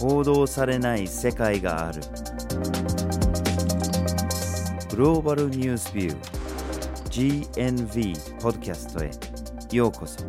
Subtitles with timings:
[0.00, 2.00] 報道されない世界がある。
[4.88, 9.10] グローバルニュースビュー GNV ポッドキャストへ。
[9.76, 10.24] ようこそ。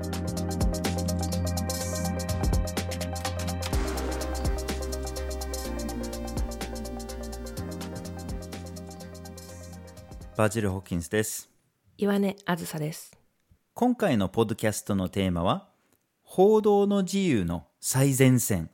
[10.35, 11.49] バジル・ホッキンスです。
[11.97, 13.17] 岩根あずさです。
[13.73, 15.69] 今回のポッドキャストのテーマは
[16.23, 18.69] 報道の自由の最前線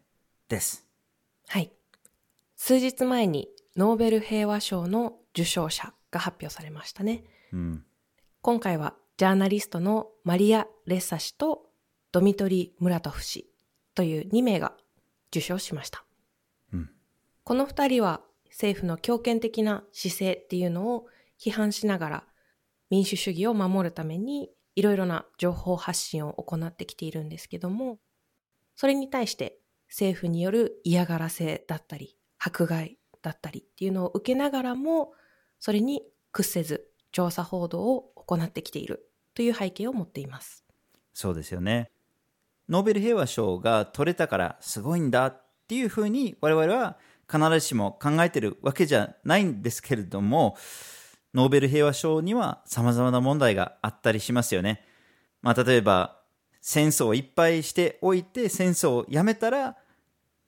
[0.49, 0.86] です
[1.47, 1.71] はい。
[2.55, 7.23] 数日前にノーベル平和賞の受賞者が発表されましたね。
[7.53, 7.83] うん
[8.41, 11.65] 今回はジャーナリストのマリア・レッサ氏と
[12.11, 13.49] ドミトリー・ムラトフ氏
[13.95, 14.73] という2名が
[15.29, 16.03] 受賞しました。
[16.73, 16.89] うん
[17.43, 21.07] この2人は政府の強権的な姿勢っていうのを
[21.39, 22.23] 批判しながら
[22.89, 27.99] 民主主義を守るためにいろいろな情報発信を行ってきているんですけども、
[28.75, 35.13] それに対して政府による嫌がらせだったり、迫害だったりっていうのを受けながらも、
[35.59, 40.67] それに屈せず調査報道を行ってきているという背景を持っています。
[41.13, 41.89] そうですよね
[42.69, 50.57] ノーベル平和賞が取れたからすごいんだっていうふうに我々は必ずしも考えてるわけじゃないんですけれども
[51.33, 54.83] ノーベル平和賞には様々な問題があったりしますよね。
[55.41, 56.16] まあ、例えば
[56.61, 59.75] 戦争をいっぱいしておいて戦争をやめたら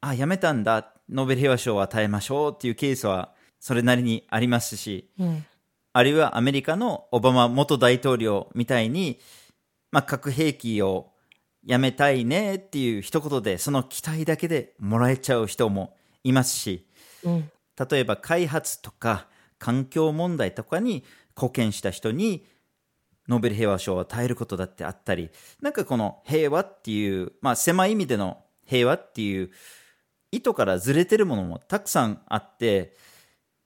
[0.01, 5.45] あやめたんだノーベル平和賞を与えましょうっていうケースはそれなりにありますしうん。
[5.91, 9.19] あるいはアメリカのオバマ元大統領みたいに、
[9.91, 11.11] まあ、核兵器を
[11.65, 16.85] やめたいねっていう一言でその期待だけでもらえちゃう人もいますし
[17.23, 17.51] うん。
[17.89, 21.03] 例えば開発とか環境問題とかに
[21.35, 22.45] 貢献した人に
[23.29, 25.29] ノーベル平和賞を与えることだってあったり
[25.61, 29.51] なんかこの平和っていう、まあ、狭い意味での平和っていう
[30.31, 32.95] 意図からずれてるものもたくさんあって、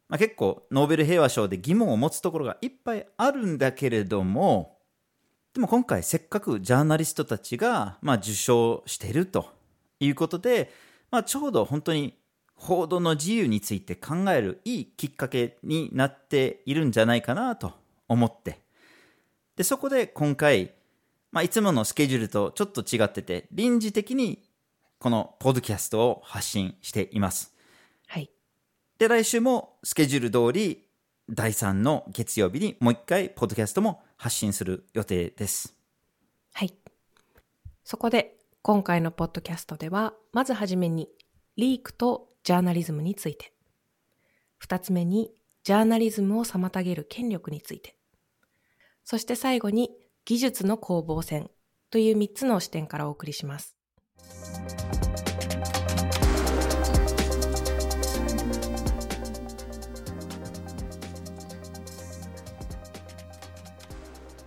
[0.10, 4.78] まあ、結構ノーベル平和賞で疑問を持つところがいっぱいあるんだけれども
[5.54, 9.48] でも今回せっかくジャーナリストたちが、まあ、受賞していると
[10.00, 10.72] いうことで、
[11.12, 12.18] まあ、ちょうど本当に
[12.56, 17.74] 報道の自由について考えるいいきっかけになっているんじゃないかなと
[18.08, 18.63] 思って
[19.56, 20.74] でそこで今回、
[21.32, 24.44] まあ、いつものスケジュールとちょっと違ってて臨時的に
[25.00, 27.54] このポッドキャストを発信しています
[28.08, 28.30] はい。
[28.98, 30.86] で来週もスケジュール通り
[31.30, 35.76] 第3の月曜日にもう一回ポッドキャストも発信する予定です
[36.54, 36.74] はい。
[37.84, 41.10] そこで今回のポッドキャストでは、まずはじめに
[41.58, 43.52] リークとジャーナリズムについて。
[44.58, 47.98] 二つ目にジャーナリズムを妨げる権力について。
[49.04, 49.92] そして最後に
[50.26, 51.50] 技術の攻防戦
[51.90, 53.76] という三つの視点からお送りします。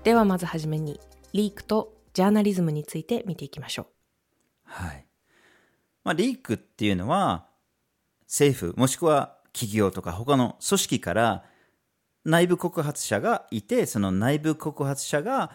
[0.02, 1.00] ではまずはじめに
[1.32, 3.86] リークとジャーナリズムについて見ていきましょう。
[4.62, 5.06] はい。
[6.04, 7.46] まあ、リークっていうのは、
[8.22, 11.44] 政府、もしくは企業とか他の組織から
[12.26, 15.52] 内部告発者がいて、その内部告発者が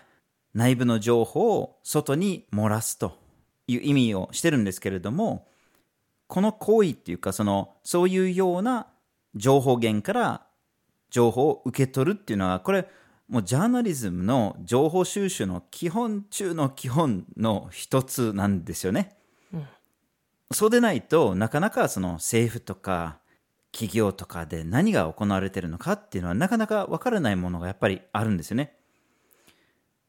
[0.53, 3.19] 内部の情報を外に漏らすと
[3.67, 5.47] いう意味をしてるんですけれども、
[6.27, 8.87] この行為っていうか、その、そういうような
[9.35, 10.47] 情報源から
[11.09, 12.87] 情報を受け取るっていうのは、これ、
[13.27, 19.17] もうジャーナリズムの情報収集の基本中の基本の一つなんですよね。
[20.53, 23.20] そうでないとなかなかその政府とか
[23.71, 28.75] 企業とかで何が行われているのかっていうのはなかなか分からないものがやっぱりあるんですよね。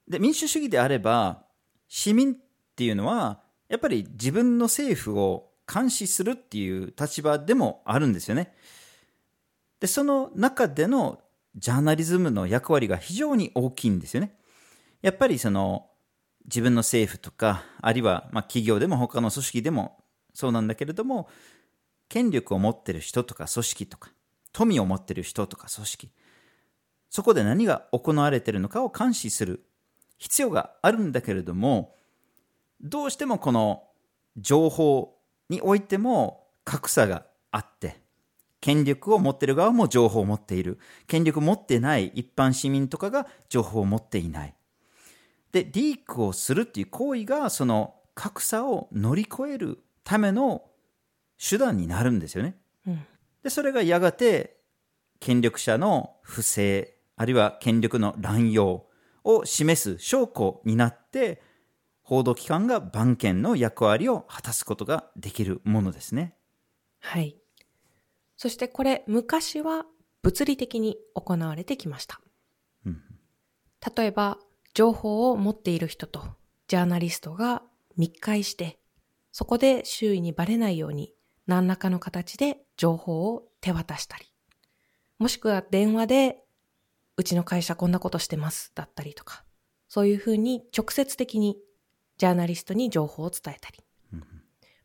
[0.09, 1.45] で民主主義であれば
[1.89, 2.37] 市民っ
[2.75, 8.55] ていうのはやっぱり自分の政府を監視するっていう立場でもあるんですよね。
[9.81, 11.21] でその中での
[11.57, 14.37] ジャーナリズムの役割が非常に大きいんですよね。
[15.03, 15.89] やっぱりその
[16.45, 19.99] 自分の政府とかあるいはまあ企業でも他の組織でも
[20.35, 21.29] そうなんだけれども
[22.13, 24.11] 権力を持ってる人とか組織とか
[24.53, 26.11] 富を持ってる人とか組織。
[27.09, 29.65] そこで何が行われてるのかを監視する
[30.19, 31.95] 必要があるんだけれども
[32.83, 33.85] どうしてもこの
[34.37, 35.17] 情報
[35.49, 38.03] においても格差があって
[38.61, 40.79] 権力を持ってる側も情報を持っている。
[41.07, 44.55] 権力を持ってない一般市民とかが情報を持っていない。
[45.51, 50.65] でリークをするっていう行為がその格差を乗り越えるための
[51.43, 52.57] 手段になるんですよね。
[52.87, 53.07] うん
[53.43, 54.61] でそれがやがて
[55.19, 58.87] 権力者の不正あるいは権力の乱用
[59.25, 61.43] を示す証拠になって
[62.03, 66.37] 報道機関が番犬の役割を果たすことができるものですね。
[67.01, 67.37] はい。
[68.37, 69.87] そしてこれ、昔は
[70.23, 72.21] 物理的に行われてきました。
[72.87, 73.03] うん
[73.97, 74.39] 例えば、
[74.75, 76.25] 情報を持っている人と
[76.69, 77.63] ジャーナリストが
[77.97, 78.79] 密会して、
[79.33, 81.15] そこで周囲にバレないように
[81.47, 84.27] 何らかの形で情報を手渡したり、
[85.19, 86.39] もしくは電話で、
[87.17, 89.45] うちの会社こんなことしてますだったりとか、
[89.89, 91.59] そういうふうに直接的に
[92.19, 93.79] ジャーナリストに情報を伝えたり、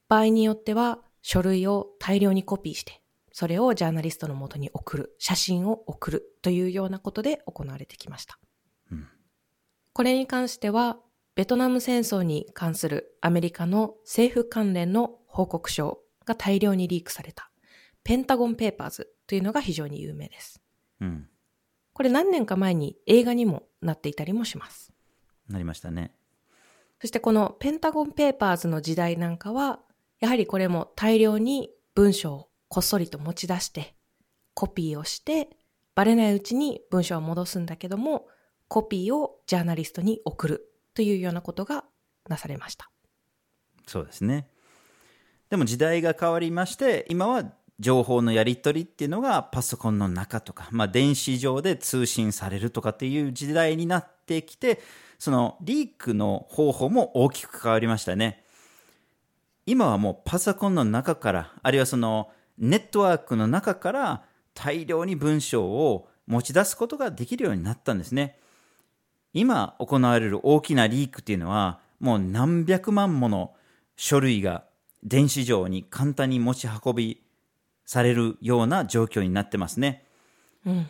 [0.08, 3.02] 場合によっては書類を大量にコピーして、
[3.32, 8.40] それをジャーナリストの元に送る、写真を送るというようなことで行われてきました。
[9.94, 10.98] これに関しては、
[11.36, 17.50] ベトナム戦争に関するアメリカの政府関連の報告書が大量にリークされた、
[18.04, 20.62] ペンタゴンペーパーズというのが非常に有名です。
[21.02, 21.30] うん。
[21.94, 24.94] これ何年か前に映画にもなっていたりもします。
[25.50, 26.14] なりましたね。
[27.02, 29.80] そしてこのペンタゴンペーパーズの時代なんかは、
[30.20, 33.96] やはりこれも大量に文章をこっそりと持ち出して、
[34.54, 35.50] コピーをして、
[35.96, 38.28] バレないうちに文章を戻すんだけども、
[38.68, 41.86] コピーをジャーナリストに送るというようなことが
[42.28, 42.90] なされました。
[43.88, 44.50] そうですね。
[45.50, 47.44] でも時代が変わりまして、今は
[47.80, 54.82] 情報のやり取りっていうのがパソコンの中とか、まあ、電子上で通信されるとかっていう時代になってきて、
[55.20, 58.44] そのリークの方法も大きく変わりましたね。
[59.66, 64.24] 今はもうパソコンの中から、あるいはそのネットワークの中から
[64.54, 68.40] 大量に文章を持ち出すことができるようになったんですね。
[69.34, 73.54] 今行われる大きなリークっていうのは、もう何百万もの
[73.96, 74.64] 書類が
[75.08, 77.24] 電子上に簡単に持ち運び
[77.86, 80.06] されるような状況になってますね。
[80.66, 80.88] うん。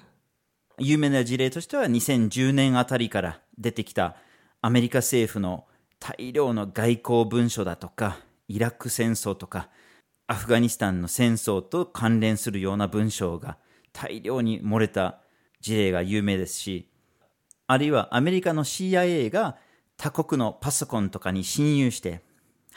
[0.80, 4.16] 有名な事例としては2010年あたりから出てきた
[4.62, 5.66] アメリカ政府の
[6.00, 8.18] 大量の外交文書だとか、
[8.48, 9.69] イラク戦争とか、
[10.25, 13.58] アフガニスタンの戦争と関連するような文章が
[13.94, 15.19] 大量に漏れた
[15.62, 16.90] 事例が有名ですし、
[17.68, 19.58] あるいはアメリカの CIA が
[19.96, 22.22] 他国のパソコンとかに侵入して、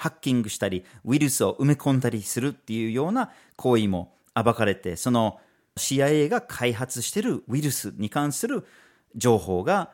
[0.01, 5.39] ハッキングしたり、ウイルスを埋め込んだりするっていうような行為も暴かれて、その
[5.77, 8.67] CIA が開発しているウイルスに関する
[9.15, 9.91] 情報が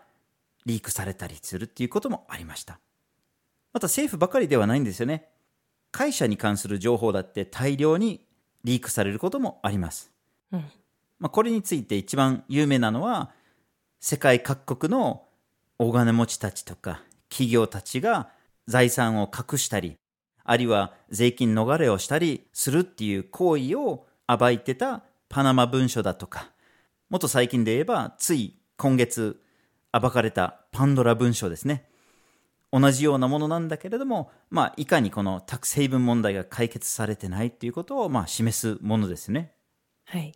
[0.65, 2.79] リークされたりするっていうこともありました。
[3.73, 5.29] また政府ばかりではないんですよね。
[5.91, 8.25] 会社に関する情報だって大量に
[8.63, 10.13] リークされることもあります。
[10.53, 10.61] うん。
[11.19, 13.33] まあ、これについて一番有名なのは、
[13.99, 15.25] 世界各国の
[15.81, 18.31] 大金持ちたちとか企業たちが
[18.67, 19.97] 財産を隠したり、
[20.45, 26.51] あるいは税金逃れをしたりするっていう行為を暴いてたパナマ文書だとか、
[27.11, 29.41] もっと最近で言えば、つい今月
[29.93, 31.89] 暴かれたパンドラ文書ですね。
[32.73, 39.53] 同じようなものなんだけれども、まあ、いかにこのタクスヘイブン問題が解決されてないっていうことを、まあ、示すものですね。
[40.05, 40.33] はい。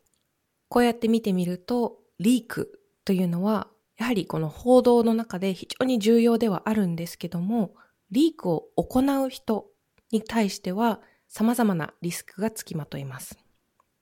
[0.69, 7.75] こうやって見てみると、リークというのは、やはりこの報道の中で非常に重要ではあるんですけども、
[8.11, 9.67] リークを行う人
[10.11, 13.39] に対しては様々なリスクがつきまといます。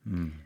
[0.06, 0.40] うん。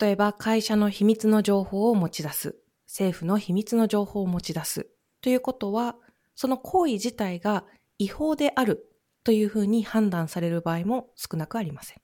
[0.00, 4.88] 例えば会社の秘密の情報を持ち出す、政府の秘密の情報を持ち出す
[5.20, 5.96] ということは、
[6.34, 7.64] その行為自体が
[7.98, 8.90] 違法である
[9.22, 12.00] というふうに判断される場合も少なくありません。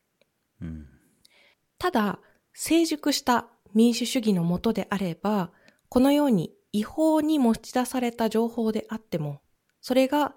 [0.60, 0.86] うん。
[1.78, 2.20] ただ、
[2.54, 5.50] 成熟した民主主義のもとであれば、
[5.88, 9.40] このように違法に持ち出された情報であっても、
[9.80, 10.36] それが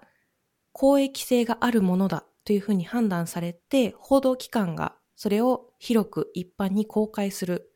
[0.78, 7.72] 公益性があるものだというふうに判断されて、報道機関がそれを広く一般に公開する。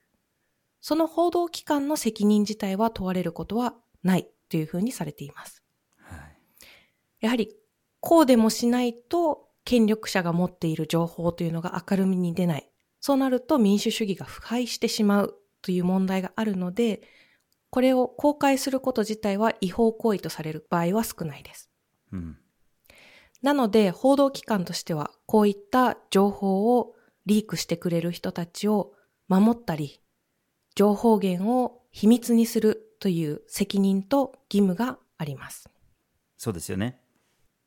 [0.83, 5.65] その報道機関の責任自体は問われることはないというふうにされています。
[5.97, 6.37] はい。
[7.21, 7.57] やはり、
[8.01, 12.71] こうでもしないと、権力者が持っている情報というのが明るみに出ない。
[13.01, 17.01] そうなると民主主義が腐敗してしまうという問題があるので、
[17.71, 21.71] これを公開すること自体は違法行為とされる場合は少ないです。
[22.13, 22.37] うん。
[23.43, 26.95] なので、報道機関としては、こういった情報を
[27.27, 28.93] リークしてくれる人たちを
[29.29, 30.01] 守ったり、
[30.75, 35.69] 情報源を秘密にするという責任と義務があります。
[36.37, 37.01] そうですよね。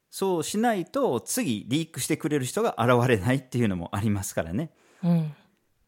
[0.09, 4.71] そうしないと次リークしてくれる人が現れないっていうのもありますからね。
[5.03, 5.33] うん。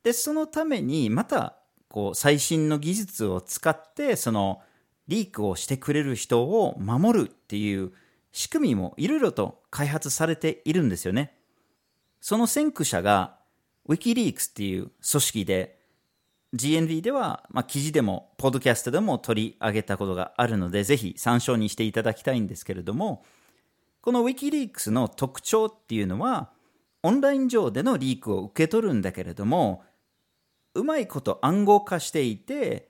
[0.03, 4.61] で、そのためにまたこう最新の技術を使ってその
[5.07, 7.93] リークをしてくれる人を守るっていう
[8.35, 11.35] 仕組みもいろいろと開発されているんですよね。
[12.21, 13.37] その先駆者が
[13.87, 15.79] Wikileaks っていう組織で
[16.53, 23.23] GNV では、まあ、記事でもポッドキャストでも取り上げたことがあるのでぜひ参照にしていただきたいんですけれども
[24.01, 26.49] この Wikileaks の特徴っていうのは
[27.05, 29.83] オンライン上でのリークを受け取るんだけれども、
[30.73, 32.89] うまいこと暗号化していて、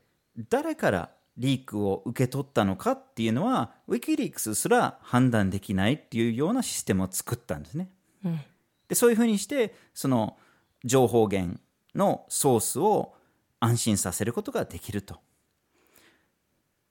[0.49, 7.89] 誰からリークを受け取ったのかっていうのは、ウィキリークスすら判断できないっていうようなシステムを作ったんですね。
[8.23, 8.39] うん。
[8.87, 10.37] でそういうふうにして、その
[10.83, 11.59] 情報源
[11.95, 13.15] のソースを
[13.59, 15.19] 安心させることができると。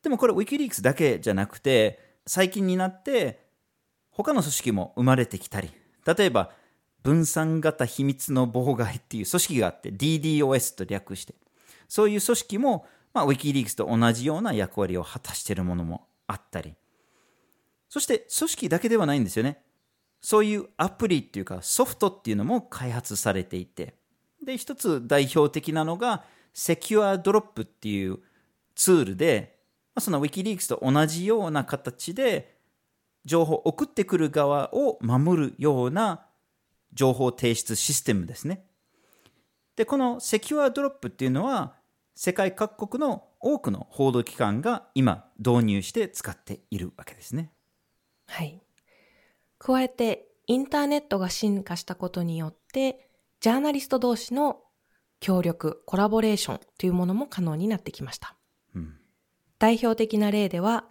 [0.02, 3.46] でもこれ、ウィキリークスだけじゃなくて、最近になって、
[4.10, 5.70] 他の組織も生まれてきたり、
[6.06, 6.52] 例えば、
[7.02, 11.34] 分散型秘密の妨害っていう組織があって、DDoS と略して、
[11.88, 16.74] そういう組織も、まあ、ウィキリークスと同じような役割を果たしているものもあったり、
[17.88, 19.62] そして組織だけではないんですよね。
[20.20, 23.94] そういうアプリっていうかソフトっていうのも開発されていて、
[24.42, 28.18] で、一つ代表的なのが、SecureDrop っていう
[28.74, 29.58] ツールで、
[29.94, 32.54] まあその Wikileaks と同じような形で、
[33.24, 36.26] 情報を送ってくる側を守るような
[36.92, 38.66] 情報提出システムですね。
[39.76, 41.74] で、この SecureDrop っていうのは、
[42.14, 47.50] 世界各国の多くの報道機関が今導入して使っているわけですね。
[48.26, 48.60] はい。
[49.58, 53.08] 加えて、インターネットが進化したことによって、
[53.40, 54.60] ジャーナリスト同士の
[55.20, 58.36] 協力、コラボレーションというものも可能になってきました。
[58.74, 58.98] うん
[59.58, 60.84] 代表的な例では、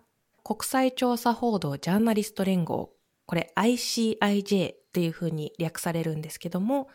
[0.43, 2.91] 国際調査報道ジャーナリスト連合、
[3.25, 6.87] これ ICIJ っていうふうに略されるんですけども、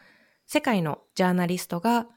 [0.46, 2.08] 世界のジャーナリストが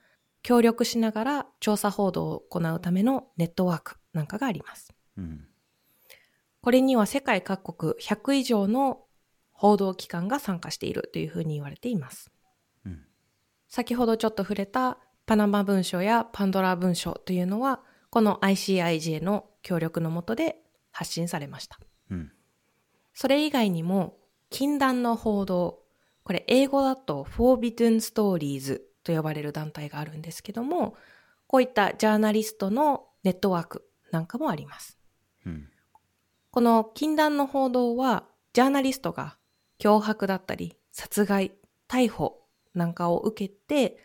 [0.43, 4.93] 協力しながら調査報道を行うためのネットワークなんかがあります。
[5.17, 5.47] うん
[6.61, 9.05] これには世界各国100以上の
[9.51, 12.31] 報道機関が参加しているというふうに言われています。
[12.85, 13.01] うん
[13.67, 20.57] 先ほどちょっと触れたパナマ文書やパンドラ文書というのは、この ICIJ の協力のもとで
[20.91, 21.79] 発信されました。
[22.09, 22.31] うん
[23.13, 24.17] それ以外にも、
[24.49, 25.83] 禁断の報道、
[26.23, 30.95] これ英語だと Forbidden Stories と呼ばれる団体があるんですけども、
[31.47, 34.97] こういったジャーナリストのネットワークなんかもあります。
[35.45, 35.67] うん
[36.51, 39.37] この禁断の報道は、ジャーナリストが
[39.79, 41.53] 脅迫だったり、殺害、
[41.87, 42.41] 逮捕
[42.73, 43.97] なんかを受けて、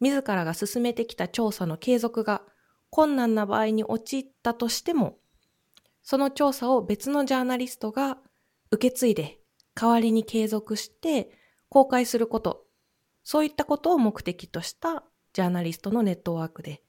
[0.00, 2.42] 自らが進めてきた調査の継続が
[2.90, 5.16] 困難な場合に陥ったとしても、
[6.02, 8.18] その調査を別のジャーナリストが
[8.70, 9.38] 受け継いで、
[9.74, 11.30] 代わりに継続して
[11.70, 12.65] 公開すること、
[13.28, 15.02] そういったことを目的とした
[15.32, 16.84] ジャーナリストのネットワークで、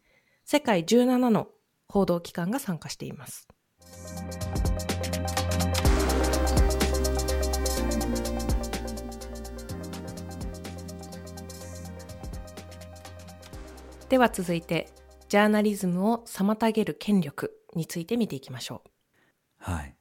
[0.45, 1.47] 世界17の
[1.89, 3.47] 報道機関が参加しています。
[14.07, 14.93] では続いて、
[15.29, 18.89] ジャーナリズムを妨げる権力について見ていきましょう。
[19.57, 19.95] はい。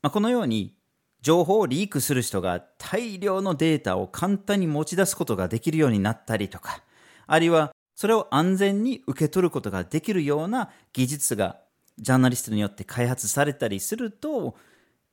[0.00, 0.74] まあ、このように、
[1.22, 6.82] 情報をリークする人が大量のデータを簡単に持ち出すことができるようになったりとか、
[7.26, 11.60] あるいはそれを安全に受け取ることができるような技術が
[11.98, 14.56] ジャーナリストによって開発されたりすると、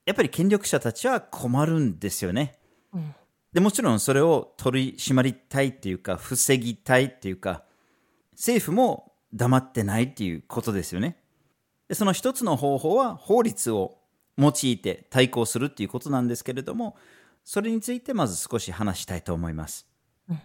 [0.06, 2.58] やっぱり権力者たちは困るんですよね。
[2.94, 3.14] うん
[3.54, 7.64] でもちろんそれを取り締まりたいっていうか、防ぎたいっていうか、
[8.34, 11.18] 政府も黙ってないっていうことですよね。
[11.88, 13.97] でその一つの方法は法律を
[14.38, 16.96] 用いて対抗するっていうことなんですけれども、
[17.44, 19.88] それについてまず少し話したいと思います。
[20.30, 20.40] うん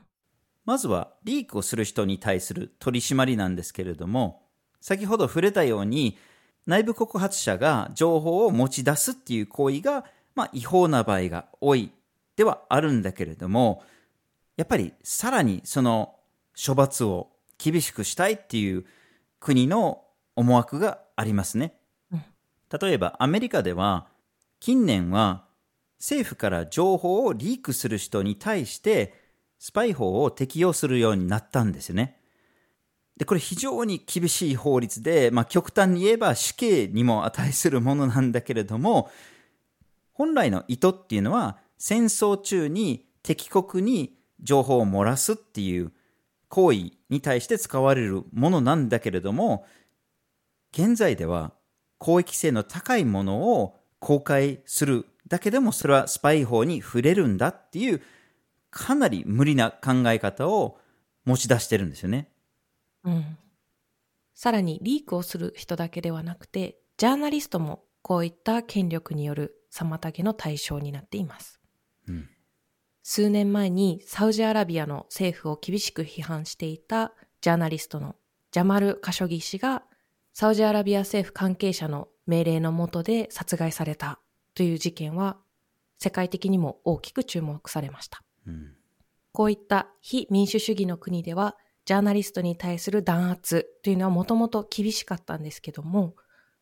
[0.64, 4.42] まずはリークをする人に対する取り締まりなんですけれども、
[4.80, 6.18] 先ほど触れたように、
[6.66, 10.04] 内部告発者が情報を持ち出すっていう行為が、
[10.36, 11.90] まあ、違法な場合が多い
[12.36, 13.82] ではあるんだけれども、
[14.56, 16.14] やっぱりさらにその
[16.54, 18.84] 処罰を厳しくしたいっていう
[19.40, 20.04] 国の
[20.36, 21.74] 思惑がありますね。
[22.80, 24.06] 例えばアメリカでは
[24.60, 25.44] 近年は
[25.98, 29.14] 政府から情報をリークする人に対して
[29.58, 32.18] スパイ法を適用するようになったんですよね。
[33.16, 39.10] で、これ非常に厳しい法律で、まあ極端に言えば死刑にも値するものなんだけれども、
[40.12, 45.92] 本来の意図っていうのは戦争中に敵国に情報を漏らすっていう
[46.48, 49.64] 行為に対して使われるものなんだけれども、
[50.72, 51.52] 現在では
[52.02, 58.02] 公益性の高いものを公開するだけでもそれはスパイ法に触れるんだっていう
[58.70, 60.80] かなり無理な考え方を
[61.24, 62.28] 持ち出してるんですよね。
[63.04, 63.38] うん。
[64.34, 71.60] さらにリークをする人だけではなくて、ジャーナリストもこういった権力による妨げの対象になっています。
[72.08, 72.28] うん
[73.04, 78.14] 数年前にサウジアラビアの政府を厳しく批判していたジャーナリストの
[78.52, 79.82] ジャマル・カショギ氏が
[80.32, 84.20] サウジアラビア政府関係者の命令の下で殺害された
[84.54, 85.38] という事件は
[85.98, 88.22] 世界的にも大きく注目されました。
[88.46, 88.72] うん
[89.32, 96.14] こういった非民主主義の国では、ジャーナリストに対する弾圧というのはもともと厳しかったんですけども、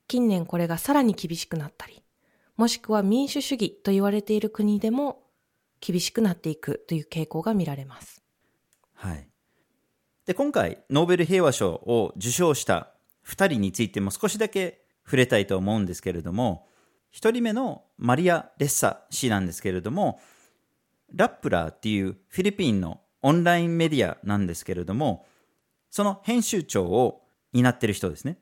[0.07, 2.03] 近年これがさらに厳しくなったり、
[2.57, 5.25] もしくは民主主義と言われている国でも
[5.81, 8.23] 厳しくなっていくという傾向が見られます。
[8.95, 9.29] はい。
[10.27, 12.95] で、今回、ノーベル平和賞を受賞した
[13.31, 16.67] 2人についても少しだけ触れたいと思うんですけれども、
[17.13, 20.21] 1人目のマリア・レッサ氏なんですけれども、
[21.15, 25.27] ラップラーっていうフィリピンのオンラインメディアなんですけれども、
[25.91, 27.23] その編集長を
[27.53, 28.39] 担ってる人ですね。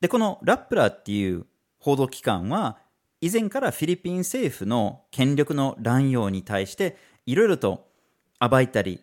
[0.00, 1.46] で、このラップラーっていう
[1.78, 2.78] 報道機関は、
[3.20, 7.88] 以前からフィリピン政府の権力の乱用に対して、いろいろと
[8.40, 9.00] 暴いたり、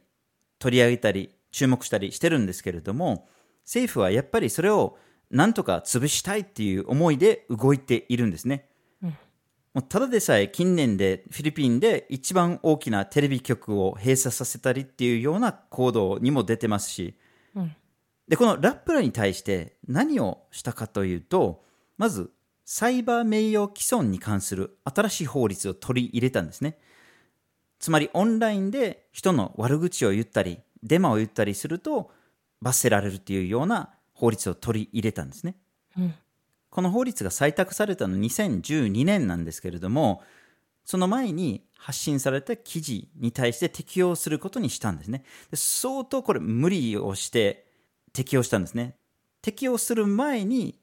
[0.59, 3.27] 取り上げたり、注目したりしてるんですけれども、
[3.67, 4.97] 政府はやっぱりそれを
[5.29, 8.69] なんとか潰したいっていう思いで動いているんですね。
[9.01, 17.13] もうただでさえ近年でフィリピンで一番大きなテレビ局を閉鎖させたりっていうような行動にも出てますし、
[17.55, 17.75] うん
[18.27, 21.63] で、このラップラに対して何をしたかというと、
[21.97, 22.31] まず、
[22.65, 26.77] サイバー名誉毀損に関する新しい法律を取り入れたんですね。
[27.79, 32.11] つまりオンラインで人の悪口を言ったり、デマを言ったりすると
[32.61, 35.55] 罰せられるっていうような法律を取り入れたんですね。
[35.97, 36.13] うん
[36.69, 40.21] この法律が採択されたの2012年なんですけれども、
[40.85, 45.23] その前に発信された記事に対して適用することにしたんですね。
[45.49, 47.65] で相当これ無理をして
[48.13, 48.95] 適用したんですね。
[49.41, 50.79] 適用する前に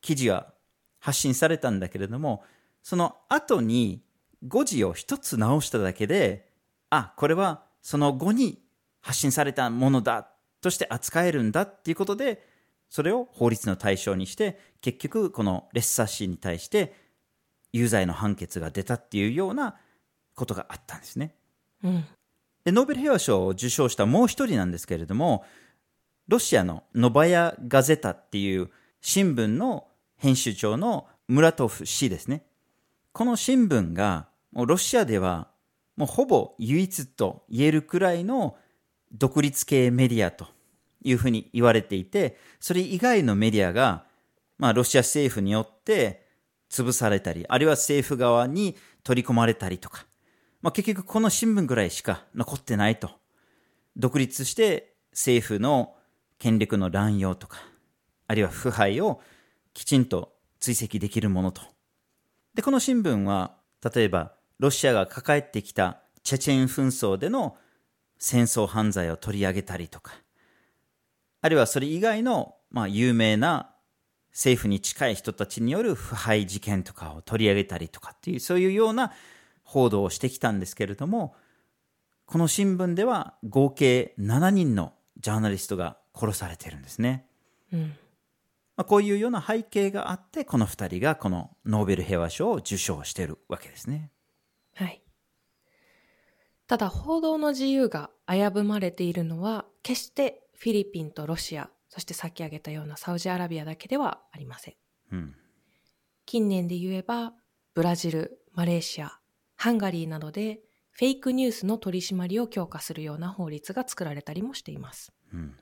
[0.00, 0.52] 記事が
[0.98, 2.44] 発信されたんだけれども、
[2.82, 4.02] その後に
[4.46, 6.50] 誤字を一つ直しただけで、
[6.90, 8.60] あ、これはその後に
[9.00, 10.28] 発信されたものだ
[10.60, 12.46] として扱えるんだっていうことで、
[12.88, 16.94] それを法律の対象にして、結局このレッサー氏に対して
[17.72, 19.76] 有罪の判決が出たっていうような
[20.34, 21.34] ことがあったんですね。
[21.84, 22.04] うん
[22.64, 25.44] で、ノーベル平和賞を受賞したもう一人なんですけれども、
[26.26, 28.68] ロシアのノバヤ・ガゼタっていう
[29.00, 32.44] 新聞の編集長のムラトフ氏ですね。
[33.12, 35.48] この新聞が、もうロシアでは
[35.98, 38.56] もうほぼ唯一と言えるくらいの
[39.12, 40.46] 独立系メディアと
[41.02, 44.04] いうふうに言われていて、それ以外のメディアが、
[44.58, 46.26] まあロシア政府によって
[46.70, 50.06] 潰されたり、あるいは政府側に取り込まれたりとか、
[50.60, 53.10] まあ、結局この新聞ぐらいしか残ってないと。
[53.96, 55.94] 独立して政府の
[56.38, 57.58] 権力の乱用とか、
[58.26, 59.20] あるいは腐敗を
[59.72, 61.62] きちんと追跡できるものと。
[62.54, 63.56] で、この新聞は、
[63.94, 67.56] 例えばロシアが抱えてきたチェチェン紛争での
[68.18, 70.12] 戦争犯罪を取り上げたりとか、
[71.40, 73.74] あるいはそれ以外の、まあ、有名な
[74.32, 79.12] 政府に近い人たちによる腐敗事件とかを取り上げたりとかっていう、そういうような
[79.62, 81.34] 報道をしてきたんですけれども、
[82.26, 87.26] この新聞では合計7人のジャーナリストが殺されてるんですね。
[87.72, 87.96] うん
[88.78, 94.12] まあ、こういうような背景があって、この2人がこのノーベル平和賞を受賞しているわけですね。
[94.76, 95.02] はい。
[96.68, 104.74] ただ報道の自由が危ぶまれているのは決してフィリピンとロシア、そしてさっき挙げたようなサウジアラビアだけではありません。
[105.12, 105.34] うん。
[106.26, 107.32] 近年で言えば
[107.72, 109.18] ブラジル、マレーシア、
[109.56, 115.12] ハンガリーなどでフェイクニュースの取り締まりを強化するような法律が作られたりもしています。
[115.32, 115.56] うん。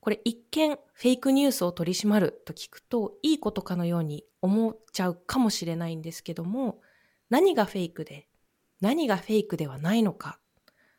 [0.00, 6.80] これ一見フェイクニュースを取り締まると聞くといいことかのように思っちゃうかもしれないんですけども
[7.28, 8.27] 何がフェイクで
[8.80, 10.38] 何がフェイクではないのか。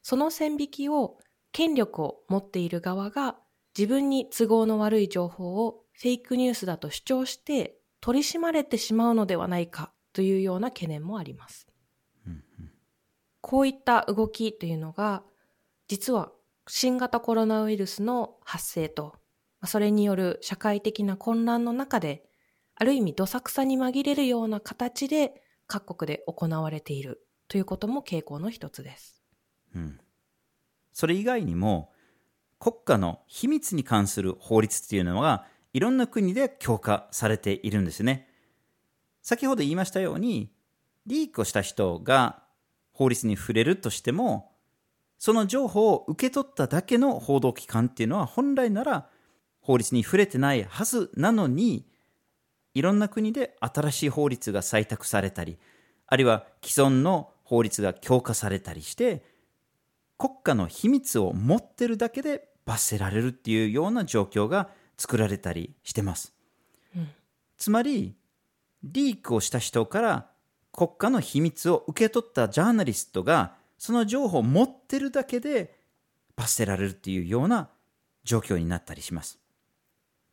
[0.02, 1.18] その線引きを
[1.52, 3.38] 権力を持っている側が
[3.78, 11.68] 自分に都合の悪い情報をフェイクニュースだと主張して取り締まれてしまうのではないかというような懸念もあります。
[13.42, 15.24] こういった動きというのが
[15.88, 16.32] 実は
[16.68, 19.16] 新型コロナウイルスの発生と、
[19.60, 22.24] まあそれによる社会的な混乱の中で、
[22.76, 29.22] ある意味どさくさに紛れるような形で各国で行われているということも傾向の一つです。
[30.94, 31.92] それ以外にも、
[32.60, 38.28] 国家の秘密に関する法律っていうのが、いろんな国で強化されているんですね。
[39.22, 40.52] 先ほど言いましたように、
[41.08, 42.44] リークをした人が
[42.92, 44.52] 法律に触れるとしても、
[45.18, 49.10] その情報を受け取っただけの報道機関っていうのは本来なら
[49.60, 51.88] 法律に触れてないはずなのに、
[52.76, 55.58] いろんな国で新しい法律が採択されたり、
[56.06, 59.24] あるいは既存の法律が強化されたりして、
[60.20, 66.32] 国家の秘密を持ってるだけで罰せられるっていうような状況が作られたりしてます。
[67.58, 68.16] つまり、
[68.84, 70.30] リークをした人から
[70.72, 75.76] 国家の秘密を受け取ったジャーナリストがその情報を持ってるだけで
[76.36, 77.70] 罰せられるっていうような
[78.24, 79.40] 状況になったりします。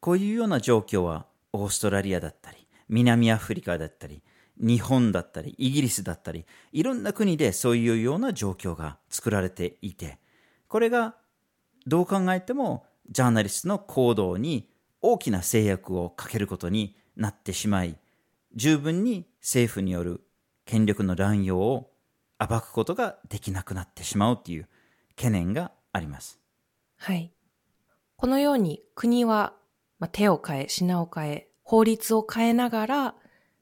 [0.00, 1.24] こういうような状況は
[1.55, 4.22] オーストラリアだったり、南アフリカだったり、
[4.58, 10.18] 日本だったり、イギリスだったり、いろんな国でそういうような状況が作られていて、
[10.68, 11.16] これが
[11.86, 14.68] どう考えてもジャーナリストの行動に
[15.00, 17.98] 大きな制約をかけることになってしまい、
[18.54, 20.22] 十分に政府による
[20.64, 21.90] 権力の乱用を
[22.38, 24.68] 暴くことができなくなってしまうという
[25.16, 26.40] 懸念があります。
[26.96, 27.32] はい。
[28.16, 29.54] このように国は
[29.98, 33.14] まあ手を変え、品を変え、法律を変えながら、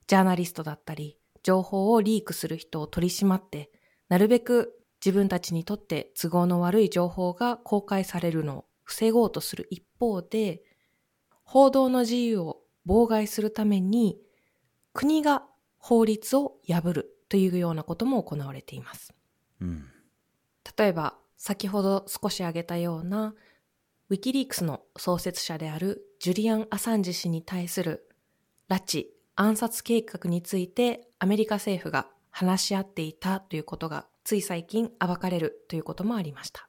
[0.07, 3.71] ジャーナリストだったり、情報をリークする人を取り締まって、
[4.09, 10.63] なるべく自分たちにとって都合の悪い情報が公開されるのを防ごうとする一方で、
[11.45, 14.19] 報道の自由を妨害するために、
[14.93, 15.45] 国が
[15.79, 19.13] 法律を破るというようなことも行われています。
[19.61, 19.85] うん、
[20.79, 23.35] 例えば、先ほど少し挙げたような、
[24.09, 28.09] ウィキリークスの創設者であるジュリアン・アサンジ氏に対する
[28.69, 36.69] 拉致、暗殺計画についてアメリカ政府が話し合っていたということがつい最近暴かれるということもありました。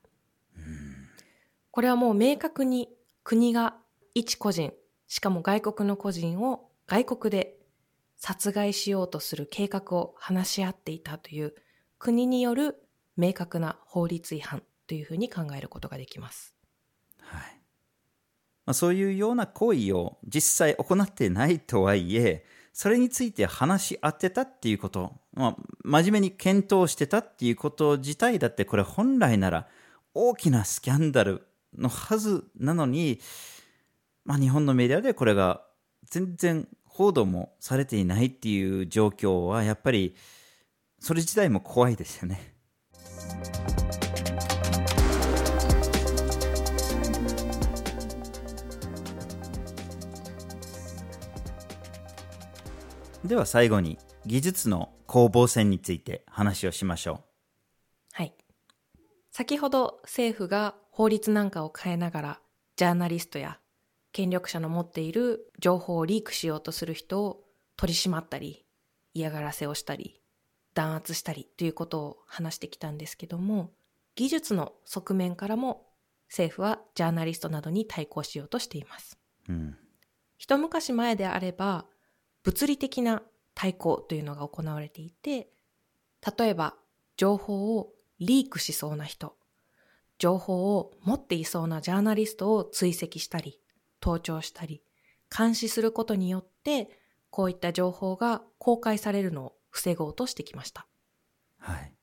[1.71, 2.89] これはもう明確に
[3.23, 3.75] 国が
[4.13, 4.73] 一個人、
[5.07, 7.57] しかも外国の個人を外国で
[8.17, 11.53] 殺害しようとする計画を話し合っていたという
[11.99, 12.81] 国による
[13.17, 16.55] 明確な法律違反というふうに考えることができます。
[17.19, 17.41] はい。
[18.65, 29.67] まあ、そういうような行為を実際行ってないとはいえ、それについて話し合ってたっていうこと、まあ、真面目に検討してたっていうこと自体だってこれ本来なら
[30.13, 33.21] 大きなスキャンダルのはずなのに、
[34.25, 35.61] まあ、日本のメディアでこれが
[36.03, 40.13] 全然報道もされていないっていう状況はやっぱり
[40.99, 42.55] それ自体も怖いですよね。
[53.27, 57.19] では最後に技術の攻防戦について話をしましょう。
[58.13, 58.33] はい。
[59.31, 62.39] 先ほど政府が法律なんかを変えながら、
[62.75, 63.59] ジャーナリストや
[64.11, 67.43] 権力者の持っている情報をリークしようとする人を
[67.77, 68.65] 取り締まったり、
[69.13, 70.21] 嫌がらせをしたり、
[70.75, 73.71] 弾圧したりということを話してきたんですけども、
[74.15, 75.87] 技術の側面からも
[76.29, 79.17] 政府はジャーナリストなどに対抗しようとしています。
[79.49, 79.77] うん、
[80.37, 81.85] 一昔前であれば、
[82.45, 83.23] 物理的な
[83.55, 85.49] 対抗というのが行われていて、
[86.37, 86.75] 例えば
[87.17, 89.35] 情報をリークしそうな人、
[90.19, 93.59] 情報を持っていそうなジャーナリストを追跡したり、
[93.99, 94.83] 盗聴したり、
[95.35, 96.89] 監視することによって、
[97.31, 100.85] こういった情報が公開されるのを防ごうとしてきました。
[101.57, 101.93] はい。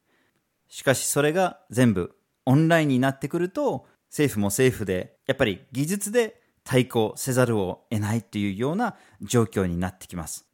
[0.68, 10.46] しかしそれが全部オンラインになってくると、政府も政府で、やっぱり技術で対抗せざるを得ないというような状況になってきます。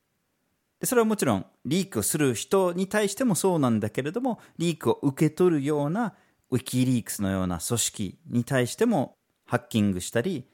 [0.81, 6.15] でそれはもちろんリークをする人に対してもそうなんだけれども、リークを受け取るような
[6.51, 10.47] ウィキリークスのような組織に対してもハッキングしたり、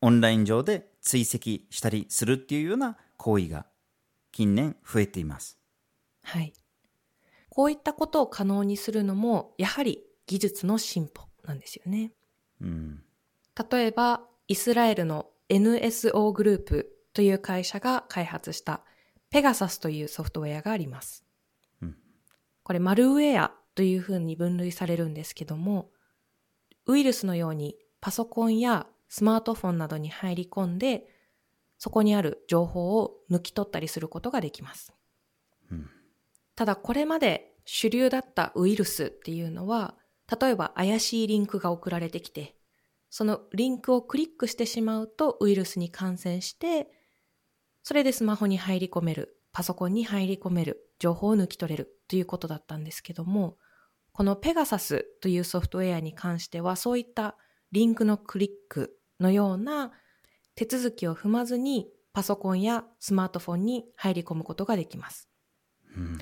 [0.00, 3.66] オンライン上で追跡したりするっていうような行為が
[4.32, 5.58] 近年増えています。
[6.24, 6.52] はい。
[7.48, 12.12] こういったことを可能にするのも、やはり技術の進歩なんですよね。
[12.60, 13.02] うん、
[13.70, 18.82] 例えば、イスラエルの NSO グループという会社が開発した
[19.30, 21.24] ペガサスというソフトウェアがあります。
[21.80, 21.96] うん、
[22.62, 25.90] これマルウェアというふうに分類されるんですけども、
[26.84, 31.06] ウイルスのようにパソコンやスマートフォンなどに入り込んで、
[31.78, 34.92] そこにある情報を抜き取ったりすることができます。
[35.70, 35.88] うん、
[36.56, 39.94] ただこれまで主流だったウイルスっていうのは、
[40.38, 42.54] 例えば怪しいリンクが送られてきて、
[43.12, 46.88] そのリンクをクリックしてしまうとウイルスに感染して、
[47.82, 53.58] それでスマホに入り込める、パソコンに入り込める、情報を抜き取れるということだったんですけども、
[54.12, 57.36] このペガサスというソフトウェアに関してはそういった
[57.70, 59.92] リンクのクリックのような
[60.54, 65.28] 手続きを踏まずにパソコンやスマートフォンに入り込むことができます。
[65.94, 66.18] うん、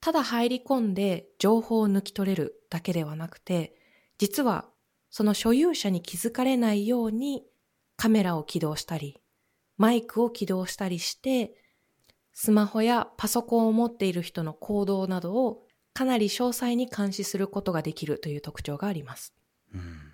[0.00, 3.74] ただ入り込んで情報を抜き取れるだけではなくて、
[4.18, 4.68] 実は
[5.16, 7.42] その所有者に気づかれないように
[7.96, 9.18] カメラを起動したり、
[9.78, 11.54] マイクを起動したりして、
[12.34, 19.32] スマホやパソコンを持っている人の行動などをかなり詳細に監視することができるという特徴があります。
[19.72, 20.12] うん、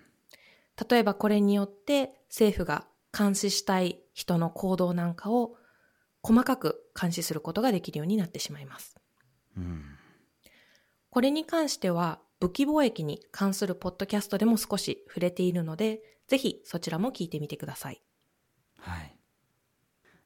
[0.89, 5.57] 例えばこれによって政府が監視したい人の行動なんかを
[6.21, 8.95] 細かく監視することができるようになってしまいます。
[9.57, 9.83] うん、
[11.09, 18.01] これに関しては武器貿易に関するポッドキャストでも少し触れているので、ぜひそちらも聞いてみてください。
[18.79, 19.15] はい。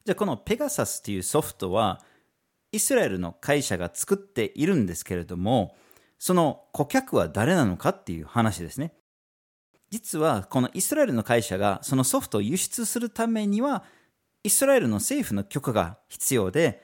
[0.04, 2.02] じゃあこのペガサスというソフトは、
[2.72, 5.76] イスラエルの会社が作っているんですけれども、
[6.18, 8.94] その顧客は誰なのかっていう話ですね。
[9.90, 13.84] 実はこのイスラエルの会社がそのソフトを輸出するためには、
[14.42, 16.82] イスラエルの政府の許可が必要で、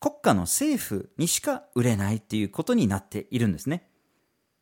[0.00, 3.87] 国家の政府にしか売れないっていうことになっているんですね。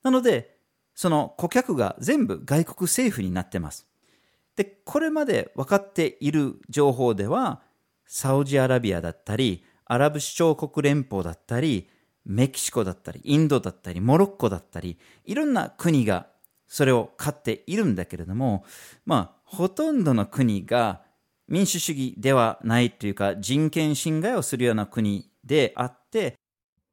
[0.07, 0.57] なので、
[0.95, 3.89] その顧客が全部外国政府になってます。
[4.55, 7.61] で、これまで分かっている情報では、
[8.07, 11.89] サウジアラビアだったり、アラブ首長国連邦だったり、
[12.25, 16.29] メキシコだったり、インドだったり、モロッコだったり、いろんな国が
[16.69, 18.65] それを買っているんだけれども、
[19.07, 21.03] まあ、ほとんどの国が
[21.49, 26.39] 民主主義ではないというか、人権侵害をするような国であって、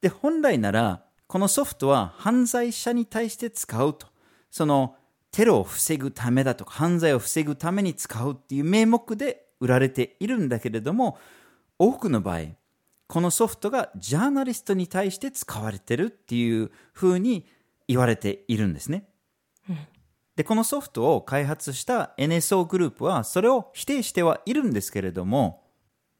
[0.02, 4.06] で、本来なら、このソフトは犯罪者に対して使うと。
[4.52, 4.98] その、
[5.32, 11.17] テロを防ぐためだとか、犯罪を防ぐために使うっていう名目で売られているんだけれども、
[11.80, 12.41] 多くの場合、
[13.08, 17.48] このソフトがジャーナリストに対して使われてるっていうふうに
[17.88, 19.10] 言われているんですね。
[20.36, 25.63] で、このソフトを開発した NSO グループはそれを否定してはいるんですけれども、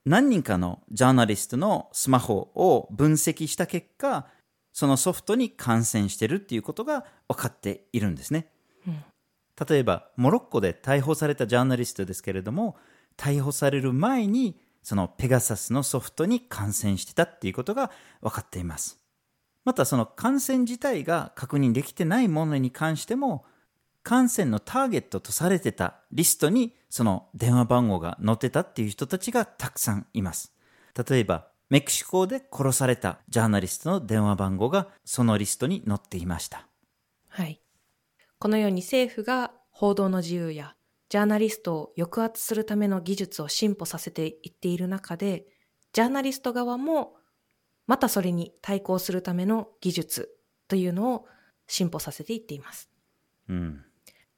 [0.06, 4.26] 何人かのジャーナリストのスマホを分析した結果、
[4.74, 8.50] そのソフトに感染してるっていうことが分かっているんですね。
[9.70, 12.76] 例えば、モロッコで逮捕されたジャーナリストですけれども、
[13.16, 19.00] 逮捕される前に、そのペガサスのソフトに感染してたっていうことが分かっています。
[19.64, 23.46] またその感染自体が確認できてないものに関しても、
[24.02, 30.52] 感染のターゲットとされてたリストにその電話番号が載ってたっていう人たちがたくさんいます。
[31.08, 36.68] 例えば、メキシコで殺されたジャーナリストの電話番号がそのリストに載っていました。
[37.30, 37.62] はい。
[38.38, 40.76] このように政府が報道の自由や
[41.10, 45.48] ジャーナリストを抑圧するための技術を進歩させていっている中で、
[45.94, 47.16] ジャーナリスト側も
[47.88, 50.30] またそれに対抗するための技術
[50.68, 51.26] というのを
[51.66, 52.92] 進歩させていっています。
[53.50, 53.84] うん。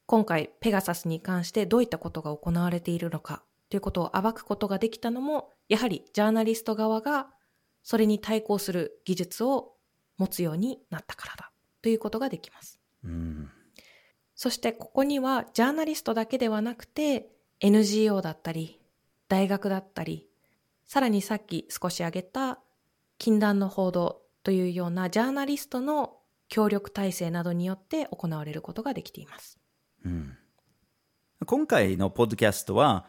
[0.05, 7.27] 今回ペガサスに関してどういったことが行われているのかということを暴くことができたのもやはりジャーナリスト側が
[7.83, 9.73] それに対抗する技術を
[10.17, 11.51] 持つようになったからだ
[11.81, 12.79] ということができます。
[13.03, 13.49] うん。
[14.35, 17.29] そしてここにはジャーナリストだけではなくて
[17.61, 18.81] NGO だったり
[19.29, 20.27] 大学だったり
[20.87, 22.59] さらにさっき少し挙げた
[23.17, 29.57] 禁断の報道というようなジャーナリストの協力体制などによって行われることができています。
[30.03, 30.37] うん、
[31.45, 33.07] 今回のポッドキャストは、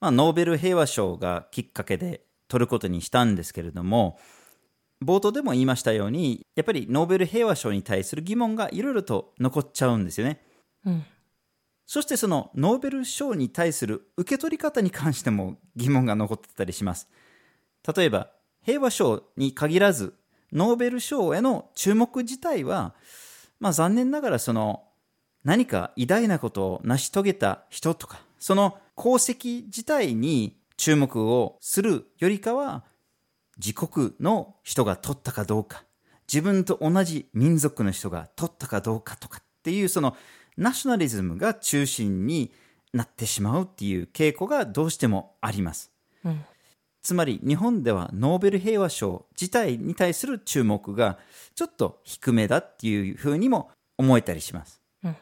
[0.00, 4.18] まあ、ノーベル平和賞がきっかけで取ることにしたんですけれども、
[5.02, 10.40] 冒頭でも言いましたように、やっぱりノーベル平和賞に対する疑問がいろいろと残っちゃうんですよね。
[10.84, 11.04] うん。
[11.86, 17.08] そしてそのノーベル賞に対する受け取り方に関しても疑問が残ってたりします。
[17.96, 18.30] 例えば、
[18.62, 20.14] 平和賞に限らず、
[20.52, 22.94] ノーベル賞への注目自体は、
[23.60, 24.84] まあ残念ながらその
[25.44, 32.84] 何か偉大なことを成し遂げた人とか、その功績自体に注目をするよりかは、
[33.58, 35.84] 自国の人が取ったかどうか、
[36.32, 40.16] 自分と同じ民族の人が取ったかどうかとかっていうその
[40.56, 42.52] ナショナリズムが中心に
[42.92, 45.90] なってしまうっていう傾向がどうしてもあります。
[46.24, 46.44] うん。
[47.02, 51.18] つまり日本ではノーベル平和賞自体に対する注目が
[51.54, 54.82] ちょっと低めだっていうふうにも思えたりします。
[55.04, 55.16] うん。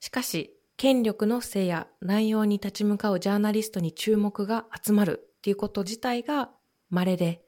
[0.00, 6.48] しかし、権力のせいや内容に立ち向かうジャーナリストに注目が集まるっていうこと自体が
[6.88, 7.42] 稀で、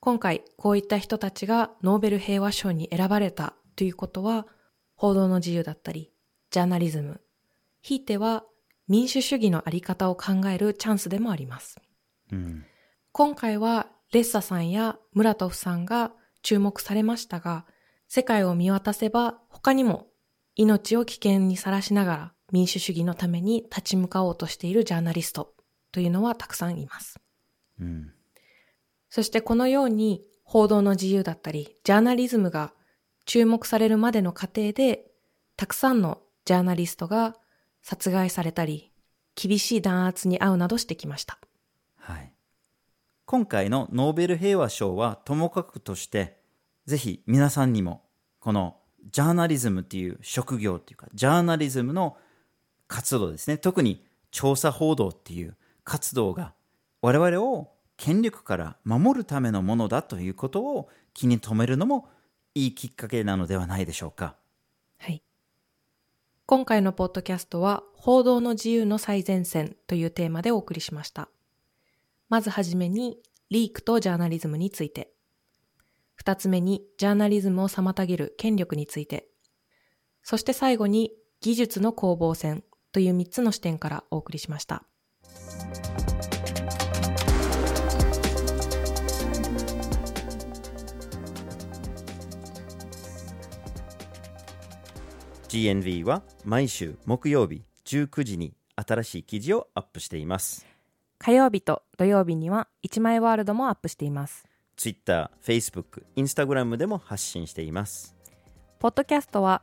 [0.00, 4.48] 今回こういった人たちがノーベル平和賞に選ばれたということは、
[4.96, 6.10] 報道の自由だったり、
[6.50, 7.20] ジャーナリズム、
[7.82, 8.42] ひいては
[8.88, 11.80] 民主主義のあり方を考えるチャンスでもあります。
[12.32, 12.64] うん。
[13.12, 16.10] 今回はレッサさんやムラトフさんが
[16.42, 17.64] 注目されましたが、
[18.08, 20.08] 世界を見渡せば他にも
[20.56, 25.54] 命を危険にさらしながら民主主義のために立ち向かおうとしているジャーナリスト
[25.90, 27.18] というのはたくさんいます。
[27.80, 28.12] うん。
[29.10, 32.72] そしてこのように報道の自由だったり、ジャーナリズムが
[33.24, 35.06] 注目されるまでの過程で、
[35.56, 37.36] たくさんのジャーナリストが
[37.82, 38.92] 殺害されたり、
[39.34, 41.38] 厳しい弾圧に遭うなどしてきました。
[41.96, 42.32] はい。
[43.24, 46.38] 今回のノーベル平和賞はともかくとして、
[46.86, 48.02] ぜひ皆さんにも
[48.40, 48.76] この
[49.10, 52.16] ジャーナリズムっていう職業っていうか、ジャーナリズムの
[52.92, 53.56] 活動ですね。
[53.56, 56.52] 特に調査報道っていう活動が
[57.00, 62.08] 我々を権力から守るためのものだということを気に留めるのも
[62.54, 64.36] いいきっかけなのではないでしょうか。
[64.98, 65.22] はい
[66.44, 71.30] 今回のポッドキャストは報道の自由の最前線というテーマでお送りしました。
[72.28, 73.16] まずはじめに
[73.48, 75.10] リークとジャーナリズムについて。
[76.14, 79.28] 二つ目にジャーナリズムを妨げる権力について。
[80.22, 84.84] そして最後に技術の攻防戦という三つの視点からお送りしました。
[95.48, 100.66] GNV は毎週木曜日19時に新しい記事をアップしています。
[101.18, 104.48] 火曜日と土曜日には一枚ワールドもアップしています。
[104.76, 108.16] Twitter、Facebook、Instagram でも発信しています。
[108.78, 109.62] ポッドキャストは